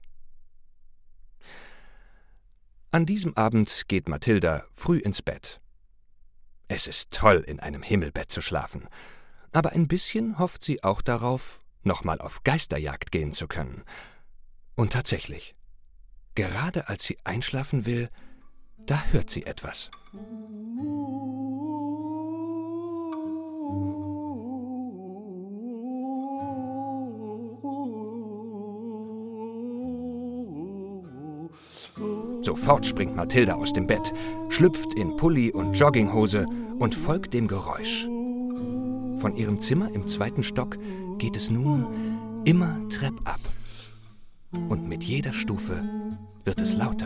An 2.91 3.05
diesem 3.05 3.35
Abend 3.35 3.89
geht 3.89 4.07
Mathilda 4.07 4.63
früh 4.71 4.99
ins 4.99 5.21
Bett. 5.21 5.59
Es 6.69 6.87
ist 6.87 7.11
toll, 7.11 7.43
in 7.45 7.59
einem 7.59 7.83
Himmelbett 7.83 8.31
zu 8.31 8.39
schlafen 8.39 8.87
aber 9.51 9.73
ein 9.73 9.87
bisschen 9.87 10.39
hofft 10.39 10.63
sie 10.63 10.83
auch 10.83 11.01
darauf, 11.01 11.59
nochmal 11.83 12.19
auf 12.19 12.43
Geisterjagd 12.43 13.11
gehen 13.11 13.33
zu 13.33 13.47
können. 13.47 13.83
Und 14.75 14.93
tatsächlich, 14.93 15.55
gerade 16.35 16.87
als 16.87 17.03
sie 17.03 17.17
einschlafen 17.23 17.85
will, 17.85 18.09
da 18.85 19.03
hört 19.11 19.29
sie 19.29 19.45
etwas. 19.45 19.91
Sofort 32.43 32.85
springt 32.85 33.15
Mathilda 33.15 33.53
aus 33.53 33.71
dem 33.71 33.85
Bett, 33.85 34.13
schlüpft 34.49 34.93
in 34.95 35.15
Pulli 35.15 35.51
und 35.51 35.73
Jogginghose 35.73 36.47
und 36.79 36.95
folgt 36.95 37.33
dem 37.33 37.47
Geräusch. 37.47 38.07
Von 39.21 39.35
ihrem 39.35 39.59
Zimmer 39.59 39.93
im 39.93 40.07
zweiten 40.07 40.41
Stock 40.41 40.79
geht 41.19 41.35
es 41.35 41.51
nun 41.51 42.41
immer 42.43 42.89
treppab. 42.89 43.39
Und 44.51 44.89
mit 44.89 45.03
jeder 45.03 45.31
Stufe 45.31 45.83
wird 46.43 46.59
es 46.59 46.73
lauter. 46.73 47.05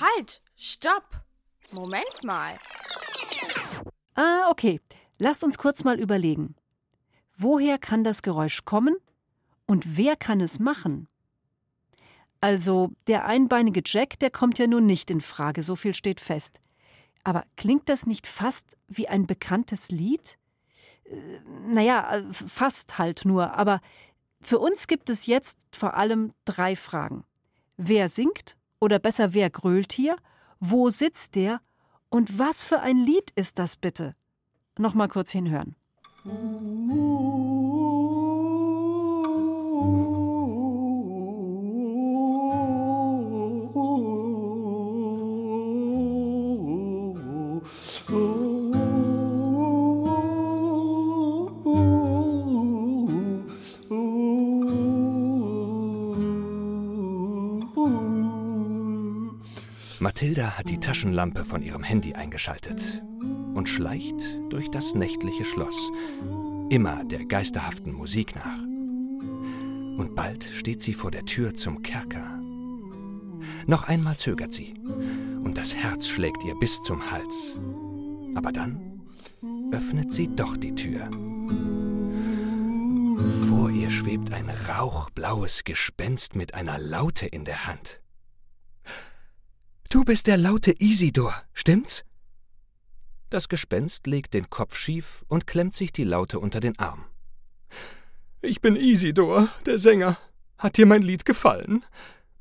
Halt! 0.00 0.40
Stopp! 0.56 1.04
Moment 1.72 2.24
mal. 2.24 2.54
Ah, 4.14 4.48
okay. 4.48 4.80
Lasst 5.18 5.44
uns 5.44 5.58
kurz 5.58 5.84
mal 5.84 6.00
überlegen. 6.00 6.54
Woher 7.36 7.76
kann 7.76 8.02
das 8.02 8.22
Geräusch 8.22 8.64
kommen 8.64 8.96
und 9.66 9.98
wer 9.98 10.16
kann 10.16 10.40
es 10.40 10.58
machen? 10.58 11.06
Also, 12.40 12.90
der 13.06 13.26
einbeinige 13.26 13.82
Jack, 13.84 14.18
der 14.18 14.30
kommt 14.30 14.58
ja 14.58 14.66
nun 14.66 14.86
nicht 14.86 15.10
in 15.10 15.20
Frage, 15.20 15.62
so 15.62 15.76
viel 15.76 15.94
steht 15.94 16.20
fest. 16.20 16.58
Aber 17.22 17.44
klingt 17.56 17.88
das 17.88 18.06
nicht 18.06 18.26
fast 18.26 18.78
wie 18.88 19.08
ein 19.08 19.26
bekanntes 19.26 19.90
Lied? 19.90 20.38
Äh, 21.04 21.16
naja, 21.68 22.22
fast 22.30 22.98
halt 22.98 23.24
nur, 23.24 23.54
aber 23.54 23.80
für 24.40 24.58
uns 24.58 24.86
gibt 24.86 25.10
es 25.10 25.26
jetzt 25.26 25.58
vor 25.72 25.94
allem 25.94 26.32
drei 26.46 26.76
Fragen. 26.76 27.24
Wer 27.76 28.08
singt? 28.08 28.56
Oder 28.80 28.98
besser, 28.98 29.34
wer 29.34 29.50
grölt 29.50 29.92
hier? 29.92 30.16
Wo 30.60 30.88
sitzt 30.88 31.34
der? 31.34 31.60
Und 32.08 32.38
was 32.38 32.64
für 32.64 32.80
ein 32.80 32.96
Lied 32.96 33.30
ist 33.36 33.58
das 33.58 33.76
bitte? 33.76 34.14
Nochmal 34.78 35.08
kurz 35.08 35.30
hinhören. 35.30 35.76
Hat 60.56 60.68
die 60.68 60.78
Taschenlampe 60.78 61.44
von 61.44 61.62
ihrem 61.62 61.82
Handy 61.82 62.14
eingeschaltet 62.14 63.02
und 63.54 63.68
schleicht 63.68 64.14
durch 64.50 64.70
das 64.70 64.94
nächtliche 64.94 65.44
Schloss, 65.44 65.90
immer 66.68 67.04
der 67.04 67.24
geisterhaften 67.24 67.92
Musik 67.92 68.34
nach. 68.36 68.58
Und 69.98 70.14
bald 70.14 70.44
steht 70.44 70.82
sie 70.82 70.94
vor 70.94 71.10
der 71.10 71.24
Tür 71.24 71.54
zum 71.54 71.82
Kerker. 71.82 72.38
Noch 73.66 73.84
einmal 73.84 74.16
zögert 74.16 74.52
sie, 74.52 74.74
und 75.42 75.56
das 75.56 75.74
Herz 75.74 76.08
schlägt 76.08 76.44
ihr 76.44 76.54
bis 76.56 76.82
zum 76.82 77.10
Hals. 77.10 77.58
Aber 78.34 78.52
dann 78.52 79.00
öffnet 79.72 80.12
sie 80.12 80.28
doch 80.34 80.56
die 80.56 80.74
Tür. 80.74 81.08
Vor 83.48 83.70
ihr 83.70 83.90
schwebt 83.90 84.32
ein 84.32 84.50
rauchblaues 84.50 85.64
Gespenst 85.64 86.34
mit 86.34 86.54
einer 86.54 86.78
Laute 86.78 87.26
in 87.26 87.44
der 87.44 87.66
Hand. 87.66 88.00
Du 89.92 90.04
bist 90.04 90.28
der 90.28 90.36
laute 90.36 90.70
Isidor, 90.80 91.34
stimmt's? 91.52 92.04
Das 93.28 93.48
Gespenst 93.48 94.06
legt 94.06 94.34
den 94.34 94.48
Kopf 94.48 94.76
schief 94.76 95.24
und 95.26 95.48
klemmt 95.48 95.74
sich 95.74 95.90
die 95.90 96.04
Laute 96.04 96.38
unter 96.38 96.60
den 96.60 96.78
Arm. 96.78 97.06
Ich 98.40 98.60
bin 98.60 98.76
Isidor, 98.76 99.48
der 99.66 99.80
Sänger. 99.80 100.16
Hat 100.58 100.76
dir 100.76 100.86
mein 100.86 101.02
Lied 101.02 101.24
gefallen? 101.24 101.84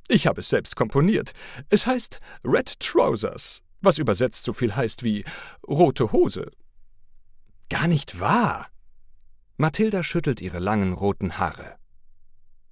Ich 0.08 0.27
habe 0.27 0.41
es 0.41 0.50
selbst 0.50 0.75
komponiert. 0.75 1.34
Es 1.70 1.88
heißt 1.88 2.20
Red 2.44 2.79
Trousers, 2.79 3.63
was 3.82 3.98
übersetzt 3.98 4.46
so 4.46 4.53
viel 4.53 4.75
heißt 4.75 5.03
wie 5.03 5.25
rote 5.68 6.12
Hose. 6.12 6.51
Gar 7.70 7.88
nicht 7.88 8.20
wahr. 8.20 8.68
Mathilda 9.58 10.03
schüttelt 10.03 10.39
ihre 10.39 10.60
langen 10.60 10.94
roten 10.94 11.39
Haare. 11.39 11.79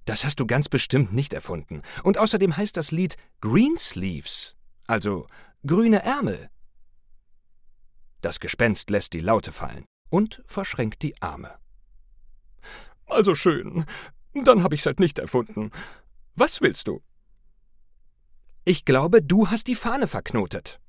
Das 0.04 0.24
hast 0.24 0.38
du 0.38 0.46
ganz 0.46 0.68
bestimmt 0.68 1.12
nicht 1.12 1.32
erfunden. 1.32 1.82
Und 2.04 2.16
außerdem 2.16 2.56
heißt 2.56 2.76
das 2.76 2.92
Lied 2.92 3.16
Greensleeves 3.40 4.54
also 4.88 5.28
grüne 5.64 6.02
Ärmel. 6.02 6.50
Das 8.20 8.40
Gespenst 8.40 8.90
lässt 8.90 9.12
die 9.12 9.20
Laute 9.20 9.52
fallen 9.52 9.84
und 10.10 10.42
verschränkt 10.46 11.02
die 11.02 11.20
Arme. 11.22 11.56
Also 13.06 13.34
schön. 13.34 13.86
Dann 14.34 14.62
hab 14.62 14.72
ich's 14.72 14.86
halt 14.86 14.98
nicht 14.98 15.18
erfunden. 15.18 15.70
Was 16.34 16.60
willst 16.60 16.88
du? 16.88 17.02
Ich 18.64 18.84
glaube, 18.84 19.22
du 19.22 19.48
hast 19.48 19.66
die 19.68 19.74
Fahne 19.74 20.08
verknotet. 20.08 20.80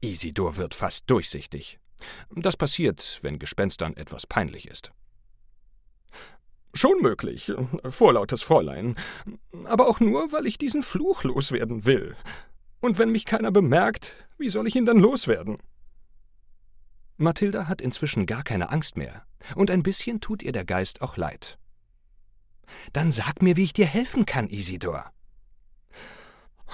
Isidor 0.00 0.56
wird 0.56 0.74
fast 0.74 1.08
durchsichtig. 1.10 1.78
Das 2.30 2.56
passiert, 2.56 3.18
wenn 3.22 3.38
Gespenstern 3.38 3.96
etwas 3.96 4.26
peinlich 4.26 4.68
ist. 4.68 4.92
Schon 6.74 7.00
möglich, 7.00 7.52
vorlautes 7.88 8.42
Fräulein. 8.42 8.96
Aber 9.64 9.86
auch 9.86 10.00
nur, 10.00 10.32
weil 10.32 10.46
ich 10.46 10.58
diesen 10.58 10.82
Fluch 10.82 11.22
loswerden 11.22 11.84
will. 11.84 12.16
Und 12.80 12.98
wenn 12.98 13.10
mich 13.10 13.24
keiner 13.24 13.52
bemerkt, 13.52 14.16
wie 14.38 14.48
soll 14.48 14.66
ich 14.66 14.74
ihn 14.74 14.84
dann 14.84 14.98
loswerden? 14.98 15.58
Mathilda 17.16 17.68
hat 17.68 17.80
inzwischen 17.80 18.26
gar 18.26 18.42
keine 18.42 18.70
Angst 18.70 18.96
mehr, 18.96 19.24
und 19.54 19.70
ein 19.70 19.84
bisschen 19.84 20.20
tut 20.20 20.42
ihr 20.42 20.50
der 20.50 20.64
Geist 20.64 21.00
auch 21.00 21.16
leid. 21.16 21.58
Dann 22.92 23.12
sag 23.12 23.40
mir, 23.40 23.56
wie 23.56 23.64
ich 23.64 23.72
dir 23.72 23.86
helfen 23.86 24.26
kann, 24.26 24.48
Isidor. 24.48 25.12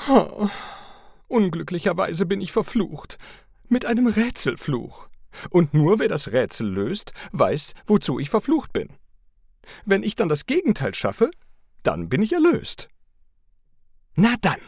Oh, 0.09 0.49
unglücklicherweise 1.29 2.25
bin 2.25 2.41
ich 2.41 2.53
verflucht. 2.53 3.19
Mit 3.69 3.85
einem 3.85 4.07
Rätselfluch. 4.07 5.09
Und 5.51 5.75
nur 5.75 5.99
wer 5.99 6.09
das 6.09 6.33
Rätsel 6.33 6.69
löst, 6.69 7.13
weiß, 7.33 7.75
wozu 7.87 8.19
ich 8.19 8.31
verflucht 8.31 8.73
bin. 8.73 8.89
Wenn 9.85 10.03
ich 10.03 10.17
dann 10.17 10.29
das 10.29 10.47
Gegenteil 10.47 10.95
schaffe, 10.95 11.31
dann 11.83 12.09
bin 12.09 12.23
ich 12.23 12.33
erlöst. 12.33 12.89
Na 14.15 14.35
dann. 14.41 14.61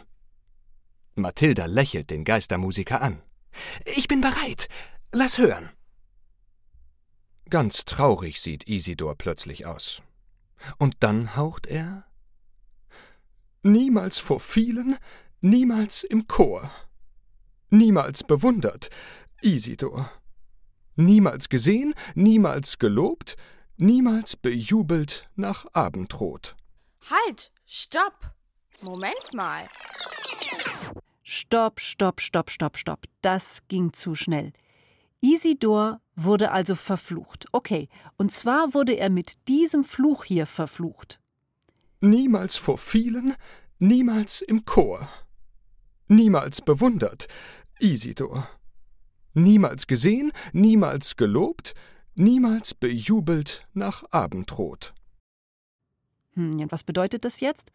Mathilda 1.14 1.66
lächelt 1.66 2.10
den 2.10 2.24
Geistermusiker 2.24 3.02
an. 3.02 3.22
Ich 3.84 4.08
bin 4.08 4.20
bereit. 4.20 4.68
Lass 5.12 5.38
hören. 5.38 5.70
Ganz 7.50 7.84
traurig 7.84 8.40
sieht 8.40 8.66
Isidor 8.66 9.14
plötzlich 9.16 9.66
aus. 9.66 10.02
Und 10.78 10.96
dann 11.00 11.36
haucht 11.36 11.66
er 11.66 12.06
Niemals 13.64 14.18
vor 14.18 14.40
vielen, 14.40 14.96
niemals 15.40 16.02
im 16.02 16.26
Chor. 16.26 16.72
Niemals 17.70 18.24
bewundert, 18.24 18.90
Isidor. 19.40 20.10
Niemals 20.96 21.48
gesehen, 21.48 21.94
niemals 22.14 22.78
gelobt, 22.78 23.36
niemals 23.76 24.36
bejubelt 24.36 25.28
nach 25.34 25.66
Abendrot. 25.72 26.56
Halt, 27.10 27.52
stopp. 27.66 28.34
Moment 28.82 29.34
mal. 29.34 29.62
Stopp, 31.22 31.80
stopp, 31.80 32.20
stopp, 32.20 32.50
stopp, 32.50 32.76
stopp. 32.76 33.04
Das 33.20 33.62
ging 33.68 33.92
zu 33.92 34.14
schnell. 34.14 34.52
Isidor 35.20 36.00
wurde 36.16 36.50
also 36.50 36.74
verflucht. 36.74 37.46
Okay, 37.52 37.88
und 38.16 38.32
zwar 38.32 38.74
wurde 38.74 38.94
er 38.94 39.08
mit 39.08 39.48
diesem 39.48 39.84
Fluch 39.84 40.24
hier 40.24 40.46
verflucht. 40.46 41.20
Niemals 42.00 42.56
vor 42.56 42.78
vielen, 42.78 43.34
niemals 43.78 44.42
im 44.42 44.64
Chor. 44.64 45.08
Niemals 46.08 46.60
bewundert, 46.60 47.28
Isidor. 47.78 48.48
Niemals 49.34 49.86
gesehen, 49.86 50.32
niemals 50.52 51.16
gelobt, 51.16 51.74
niemals 52.14 52.74
bejubelt 52.74 53.66
nach 53.74 54.04
Abendrot. 54.10 54.94
Hm, 56.34 56.70
was 56.70 56.84
bedeutet 56.84 57.24
das 57.24 57.40
jetzt? 57.40 57.72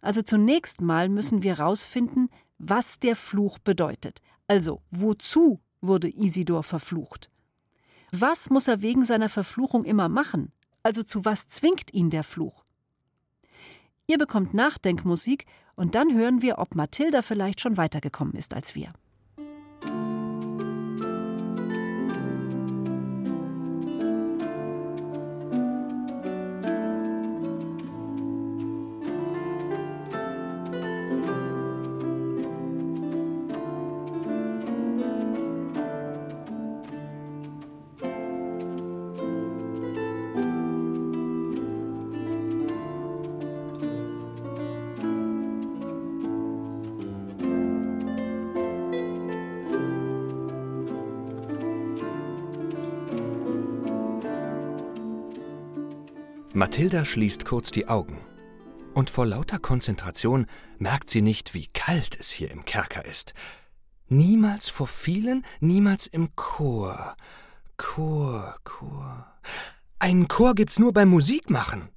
Also 0.00 0.22
zunächst 0.22 0.80
mal 0.80 1.08
müssen 1.08 1.42
wir 1.42 1.60
rausfinden, 1.60 2.28
was 2.58 2.98
der 2.98 3.16
Fluch 3.16 3.58
bedeutet. 3.58 4.20
Also, 4.48 4.82
wozu 4.90 5.60
wurde 5.80 6.08
Isidor 6.08 6.62
verflucht? 6.62 7.30
Was 8.10 8.50
muss 8.50 8.68
er 8.68 8.82
wegen 8.82 9.04
seiner 9.04 9.28
Verfluchung 9.28 9.84
immer 9.84 10.08
machen? 10.08 10.52
Also 10.82 11.02
zu 11.02 11.24
was 11.24 11.48
zwingt 11.48 11.94
ihn 11.94 12.10
der 12.10 12.24
Fluch? 12.24 12.64
Ihr 14.06 14.18
bekommt 14.18 14.52
Nachdenkmusik 14.52 15.46
und 15.76 15.94
dann 15.94 16.14
hören 16.14 16.42
wir, 16.42 16.58
ob 16.58 16.74
Mathilda 16.74 17.22
vielleicht 17.22 17.60
schon 17.60 17.76
weitergekommen 17.76 18.34
ist 18.34 18.52
als 18.54 18.74
wir. 18.74 18.92
Mathilda 56.62 57.04
schließt 57.04 57.44
kurz 57.44 57.72
die 57.72 57.88
Augen. 57.88 58.20
Und 58.94 59.10
vor 59.10 59.26
lauter 59.26 59.58
Konzentration 59.58 60.46
merkt 60.78 61.10
sie 61.10 61.20
nicht, 61.20 61.54
wie 61.54 61.66
kalt 61.66 62.16
es 62.20 62.30
hier 62.30 62.52
im 62.52 62.64
Kerker 62.64 63.04
ist. 63.04 63.34
Niemals 64.06 64.68
vor 64.68 64.86
vielen, 64.86 65.44
niemals 65.58 66.06
im 66.06 66.36
Chor. 66.36 67.16
Chor, 67.76 68.54
Chor. 68.62 69.26
Einen 69.98 70.28
Chor 70.28 70.54
gibt's 70.54 70.78
nur 70.78 70.92
beim 70.92 71.08
Musikmachen. 71.08 71.88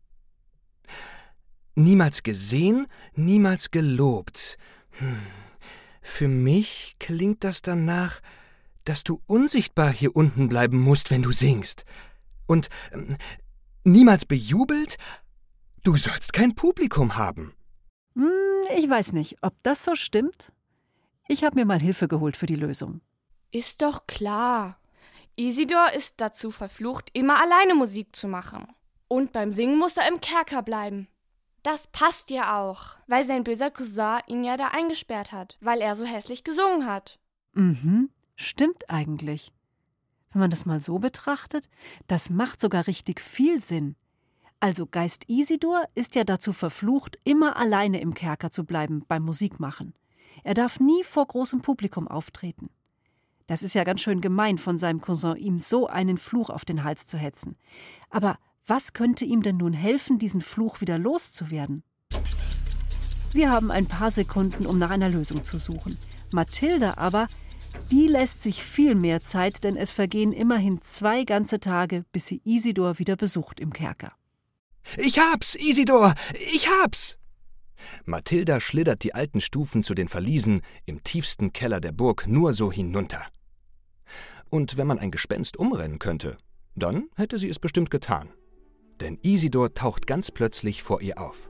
Niemals 1.75 2.23
gesehen, 2.23 2.88
niemals 3.13 3.69
gelobt. 3.69 4.58
Hm. 4.93 5.19
Für 6.01 6.28
mich 6.28 6.95
klingt 6.99 7.43
das 7.43 7.62
danach, 7.62 8.19
dass 8.84 9.04
du 9.04 9.21
unsichtbar 9.28 9.91
hier 9.91 10.15
unten 10.15 10.49
bleiben 10.49 10.80
musst, 10.80 11.12
wenn 11.12 11.21
du 11.21 11.32
singst. 11.32 11.86
Und 12.47 12.69
ähm, 12.91 13.17
Niemals 13.88 14.26
bejubelt? 14.26 14.98
Du 15.84 15.95
sollst 15.95 16.34
kein 16.34 16.56
Publikum 16.56 17.17
haben. 17.17 17.54
Hm, 18.15 18.32
ich 18.76 18.89
weiß 18.89 19.13
nicht, 19.13 19.38
ob 19.43 19.62
das 19.62 19.86
so 19.86 19.93
stimmt. 19.93 20.52
Ich 21.28 21.43
habe 21.43 21.56
mir 21.56 21.65
mal 21.65 21.80
Hilfe 21.80 22.08
geholt 22.08 22.36
für 22.36 22.48
die 22.48 22.56
Lösung. 22.56 23.02
Ist 23.52 23.84
doch 23.84 24.08
klar. 24.08 24.80
Isidor 25.36 25.93
ist 25.95 26.15
dazu 26.17 26.50
verflucht, 26.50 27.12
immer 27.13 27.39
alleine 27.39 27.76
Musik 27.76 28.15
zu 28.15 28.28
machen. 28.28 28.65
Und 29.08 29.32
beim 29.34 29.52
Singen 29.52 29.78
muss 29.78 29.98
er 29.98 30.08
im 30.08 30.19
Kerker 30.19 30.63
bleiben. 30.63 31.08
Das 31.62 31.86
passt 31.86 32.32
ja 32.32 32.60
auch, 32.60 32.98
weil 33.06 33.28
sein 33.28 33.43
böser 33.43 33.69
Cousin 33.69 34.19
ihn 34.26 34.43
ja 34.43 34.58
da 34.58 34.69
eingesperrt 34.69 35.32
hat, 35.32 35.58
weil 35.62 35.82
er 35.82 35.95
so 35.95 36.06
hässlich 36.06 36.43
gesungen 36.43 36.88
hat. 36.88 37.19
Mhm, 37.54 38.10
stimmt 38.36 38.89
eigentlich. 38.89 39.52
Wenn 40.36 40.41
man 40.41 40.50
das 40.50 40.65
mal 40.65 40.82
so 40.82 41.00
betrachtet, 41.00 41.69
das 42.08 42.30
macht 42.30 42.60
sogar 42.60 42.88
richtig 42.88 43.21
viel 43.21 43.62
Sinn. 43.62 43.95
Also 44.60 44.86
Geist 44.86 45.30
Isidor 45.30 45.86
ist 45.95 46.13
ja 46.15 46.26
dazu 46.26 46.52
verflucht, 46.52 47.17
immer 47.24 47.56
alleine 47.56 48.02
im 48.02 48.13
Kerker 48.13 48.52
zu 48.52 48.65
bleiben 48.65 49.06
beim 49.08 49.24
Musikmachen. 49.24 49.93
Er 50.43 50.54
darf 50.54 50.82
nie 50.82 51.06
vor 51.06 51.26
großem 51.26 51.62
Publikum 51.62 52.10
auftreten. 52.10 52.69
Das 53.48 53.63
ist 53.63 53.76
ja 53.76 53.86
ganz 53.86 54.02
schön 54.02 54.19
gemein 54.19 54.58
von 54.58 54.78
seinem 54.78 55.00
Cousin, 55.00 55.38
ihm 55.38 55.58
so 55.58 55.88
einen 55.88 56.17
Fluch 56.17 56.50
auf 56.50 56.65
den 56.65 56.84
Hals 56.84 57.08
zu 57.08 57.17
hetzen. 57.17 57.56
Aber 58.10 58.38
was 58.67 58.91
könnte 58.91 59.24
ihm 59.24 59.41
denn 59.41 59.56
nun 59.56 59.71
helfen, 59.71 60.19
diesen 60.19 60.41
Fluch 60.41 60.82
wieder 60.82 60.98
loszuwerden? 60.98 61.82
Wir 63.32 63.52
haben 63.52 63.71
ein 63.71 63.88
paar 63.88 64.12
Sekunden, 64.12 64.65
um 64.65 64.80
nach 64.80 64.91
einer 64.91 65.10
Lösung 65.10 65.45
zu 65.45 65.60
suchen. 65.60 65.98
Mathilda 66.34 66.95
aber, 66.98 67.30
die 67.91 68.07
lässt 68.07 68.43
sich 68.43 68.63
viel 68.63 68.95
mehr 68.95 69.21
Zeit, 69.21 69.63
denn 69.63 69.75
es 69.77 69.91
vergehen 69.91 70.31
immerhin 70.31 70.81
zwei 70.81 71.23
ganze 71.23 71.59
Tage, 71.59 72.05
bis 72.11 72.27
sie 72.27 72.41
Isidor 72.43 72.99
wieder 72.99 73.15
besucht 73.15 73.59
im 73.59 73.73
Kerker. 73.73 74.11
Ich 74.97 75.19
hab's, 75.19 75.55
Isidor, 75.55 76.13
ich 76.53 76.69
hab's! 76.69 77.17
Mathilda 78.05 78.59
schlittert 78.59 79.03
die 79.03 79.13
alten 79.13 79.41
Stufen 79.41 79.83
zu 79.83 79.93
den 79.93 80.07
Verliesen 80.07 80.61
im 80.85 81.03
tiefsten 81.03 81.53
Keller 81.53 81.79
der 81.79 81.91
Burg 81.91 82.27
nur 82.27 82.53
so 82.53 82.71
hinunter. 82.71 83.21
Und 84.49 84.77
wenn 84.77 84.88
man 84.88 84.99
ein 84.99 85.11
Gespenst 85.11 85.57
umrennen 85.57 85.99
könnte, 85.99 86.38
dann 86.75 87.09
hätte 87.15 87.39
sie 87.39 87.49
es 87.49 87.59
bestimmt 87.59 87.89
getan. 87.89 88.29
Denn 88.99 89.19
Isidor 89.21 89.73
taucht 89.73 90.07
ganz 90.07 90.31
plötzlich 90.31 90.83
vor 90.83 91.01
ihr 91.01 91.19
auf. 91.19 91.49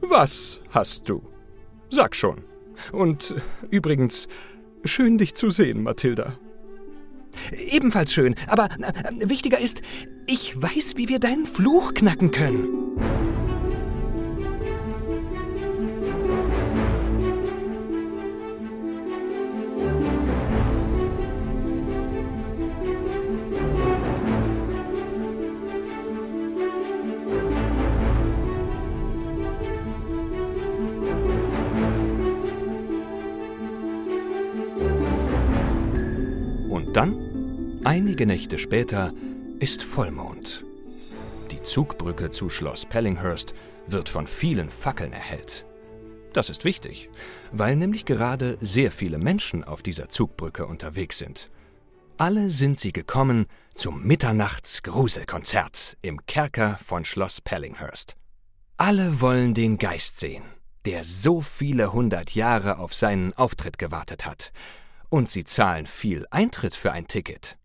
Was 0.00 0.60
hast 0.70 1.08
du? 1.08 1.22
Sag 1.90 2.16
schon. 2.16 2.44
Und 2.92 3.34
übrigens, 3.70 4.28
schön 4.84 5.18
dich 5.18 5.34
zu 5.34 5.50
sehen, 5.50 5.82
Mathilda. 5.82 6.38
Ebenfalls 7.70 8.12
schön, 8.12 8.34
aber 8.46 8.66
äh, 8.66 9.28
wichtiger 9.28 9.58
ist, 9.58 9.82
ich 10.26 10.60
weiß, 10.60 10.94
wie 10.96 11.08
wir 11.08 11.18
deinen 11.18 11.46
Fluch 11.46 11.94
knacken 11.94 12.30
können. 12.30 12.68
Dann, 38.14 38.20
einige 38.20 38.26
Nächte 38.26 38.58
später, 38.58 39.12
ist 39.58 39.82
Vollmond. 39.82 40.64
Die 41.50 41.62
Zugbrücke 41.62 42.30
zu 42.30 42.48
Schloss 42.48 42.86
Pellinghurst 42.86 43.54
wird 43.88 44.08
von 44.08 44.26
vielen 44.26 44.70
Fackeln 44.70 45.12
erhellt. 45.12 45.64
Das 46.32 46.48
ist 46.48 46.64
wichtig, 46.64 47.10
weil 47.52 47.74
nämlich 47.76 48.04
gerade 48.04 48.56
sehr 48.60 48.92
viele 48.92 49.18
Menschen 49.18 49.64
auf 49.64 49.82
dieser 49.82 50.08
Zugbrücke 50.08 50.66
unterwegs 50.66 51.18
sind. 51.18 51.50
Alle 52.16 52.50
sind 52.50 52.78
sie 52.78 52.92
gekommen 52.92 53.46
zum 53.74 54.04
Mitternachtsgruselkonzert 54.04 55.96
im 56.02 56.24
Kerker 56.26 56.78
von 56.84 57.04
Schloss 57.04 57.40
Pellinghurst. 57.40 58.14
Alle 58.76 59.20
wollen 59.20 59.54
den 59.54 59.78
Geist 59.78 60.20
sehen, 60.20 60.44
der 60.84 61.02
so 61.02 61.40
viele 61.40 61.92
hundert 61.92 62.34
Jahre 62.34 62.78
auf 62.78 62.94
seinen 62.94 63.32
Auftritt 63.32 63.78
gewartet 63.78 64.24
hat. 64.24 64.52
Und 65.08 65.28
sie 65.28 65.44
zahlen 65.44 65.86
viel 65.86 66.26
Eintritt 66.30 66.74
für 66.74 66.92
ein 66.92 67.08
Ticket. 67.08 67.56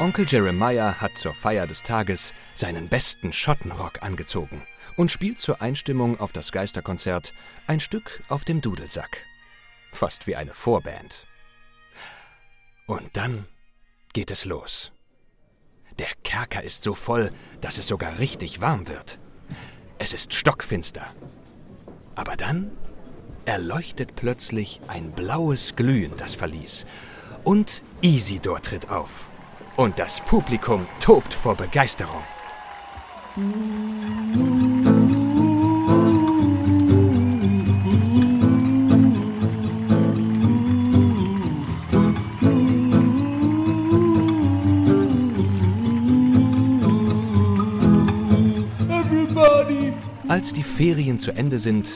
Onkel 0.00 0.26
Jeremiah 0.28 1.00
hat 1.00 1.18
zur 1.18 1.34
Feier 1.34 1.66
des 1.66 1.82
Tages 1.82 2.32
seinen 2.54 2.88
besten 2.88 3.32
Schottenrock 3.32 4.00
angezogen 4.00 4.62
und 4.96 5.10
spielt 5.10 5.40
zur 5.40 5.60
Einstimmung 5.60 6.20
auf 6.20 6.30
das 6.32 6.52
Geisterkonzert 6.52 7.34
ein 7.66 7.80
Stück 7.80 8.22
auf 8.28 8.44
dem 8.44 8.60
Dudelsack. 8.60 9.26
Fast 9.90 10.28
wie 10.28 10.36
eine 10.36 10.54
Vorband. 10.54 11.26
Und 12.86 13.16
dann 13.16 13.46
geht 14.12 14.30
es 14.30 14.44
los. 14.44 14.92
Der 15.98 16.08
Kerker 16.22 16.62
ist 16.62 16.82
so 16.82 16.94
voll, 16.94 17.30
dass 17.60 17.78
es 17.78 17.88
sogar 17.88 18.18
richtig 18.18 18.60
warm 18.60 18.88
wird. 18.88 19.18
Es 19.98 20.12
ist 20.12 20.32
stockfinster. 20.32 21.06
Aber 22.14 22.36
dann 22.36 22.70
erleuchtet 23.44 24.14
plötzlich 24.14 24.80
ein 24.86 25.10
blaues 25.10 25.74
Glühen 25.74 26.12
das 26.16 26.34
Verlies 26.34 26.86
und 27.44 27.82
Isidor 28.00 28.60
tritt 28.60 28.90
auf. 28.90 29.28
Und 29.76 29.98
das 29.98 30.20
Publikum 30.20 30.86
tobt 31.00 31.34
vor 31.34 31.56
Begeisterung. 31.56 32.22
Als 50.38 50.52
die 50.52 50.62
Ferien 50.62 51.18
zu 51.18 51.32
Ende 51.32 51.58
sind, 51.58 51.88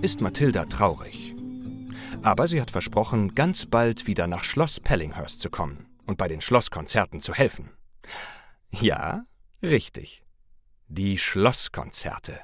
ist 0.00 0.22
Mathilda 0.22 0.64
traurig. 0.64 1.34
Aber 2.22 2.46
sie 2.46 2.58
hat 2.58 2.70
versprochen, 2.70 3.34
ganz 3.34 3.66
bald 3.66 4.06
wieder 4.06 4.26
nach 4.26 4.44
Schloss 4.44 4.80
Pellinghurst 4.80 5.42
zu 5.42 5.50
kommen 5.50 5.84
und 6.06 6.16
bei 6.16 6.26
den 6.26 6.40
Schlosskonzerten 6.40 7.20
zu 7.20 7.34
helfen. 7.34 7.68
Ja, 8.70 9.26
richtig. 9.62 10.24
Die 10.88 11.18
Schlosskonzerte. 11.18 12.40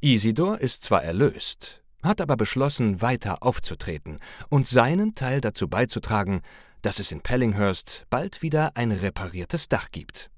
Isidor 0.00 0.58
ist 0.58 0.82
zwar 0.82 1.04
erlöst, 1.04 1.84
hat 2.02 2.20
aber 2.20 2.36
beschlossen, 2.36 3.00
weiter 3.00 3.44
aufzutreten 3.44 4.18
und 4.48 4.66
seinen 4.66 5.14
Teil 5.14 5.40
dazu 5.40 5.68
beizutragen, 5.68 6.40
dass 6.82 6.98
es 6.98 7.12
in 7.12 7.20
Pellinghurst 7.20 8.04
bald 8.10 8.42
wieder 8.42 8.76
ein 8.76 8.90
repariertes 8.90 9.68
Dach 9.68 9.92
gibt. 9.92 10.28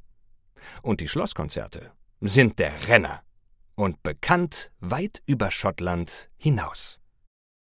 Und 0.83 1.01
die 1.01 1.09
Schlosskonzerte 1.09 1.93
sind 2.21 2.59
der 2.59 2.89
Renner 2.89 3.23
und 3.79 4.03
bekannt 4.03 4.73
weit 4.81 5.23
über 5.25 5.53
Schottland 5.53 6.29
hinaus. 6.37 6.99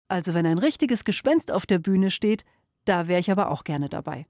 Also 0.07 0.35
wenn 0.35 0.45
ein 0.45 0.59
richtiges 0.59 1.05
Gespenst 1.05 1.51
auf 1.51 1.65
der 1.65 1.79
Bühne 1.79 2.11
steht, 2.11 2.45
da 2.85 3.07
wäre 3.07 3.19
ich 3.19 3.31
aber 3.31 3.49
auch 3.49 3.63
gerne 3.63 3.89
dabei. 3.89 4.25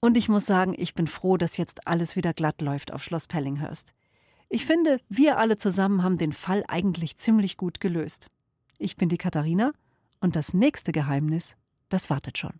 Und 0.00 0.16
ich 0.16 0.28
muss 0.28 0.46
sagen, 0.46 0.74
ich 0.76 0.94
bin 0.94 1.06
froh, 1.06 1.36
dass 1.36 1.58
jetzt 1.58 1.86
alles 1.86 2.16
wieder 2.16 2.34
glatt 2.34 2.60
läuft 2.60 2.92
auf 2.92 3.04
Schloss 3.04 3.28
Pellinghurst. 3.28 3.94
Ich 4.48 4.66
finde, 4.66 4.98
wir 5.08 5.38
alle 5.38 5.56
zusammen 5.56 6.02
haben 6.02 6.18
den 6.18 6.32
Fall 6.32 6.64
eigentlich 6.66 7.16
ziemlich 7.16 7.56
gut 7.56 7.78
gelöst. 7.78 8.26
Ich 8.78 8.96
bin 8.96 9.08
die 9.08 9.16
Katharina 9.16 9.72
und 10.20 10.34
das 10.34 10.54
nächste 10.54 10.90
Geheimnis, 10.90 11.54
das 11.88 12.10
wartet 12.10 12.36
schon. 12.36 12.58